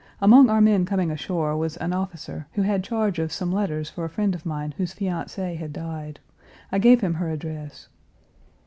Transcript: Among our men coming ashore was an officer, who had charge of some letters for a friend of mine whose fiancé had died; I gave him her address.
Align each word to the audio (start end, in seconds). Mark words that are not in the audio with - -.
Among 0.19 0.49
our 0.49 0.61
men 0.61 0.83
coming 0.85 1.11
ashore 1.11 1.55
was 1.55 1.77
an 1.77 1.93
officer, 1.93 2.47
who 2.53 2.63
had 2.63 2.83
charge 2.83 3.19
of 3.19 3.31
some 3.31 3.51
letters 3.51 3.87
for 3.87 4.03
a 4.03 4.09
friend 4.09 4.33
of 4.33 4.47
mine 4.47 4.73
whose 4.77 4.95
fiancé 4.95 5.55
had 5.55 5.71
died; 5.73 6.19
I 6.71 6.79
gave 6.79 7.01
him 7.01 7.13
her 7.13 7.29
address. 7.29 7.87